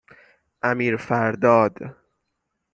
امیرفرداد 0.61 1.95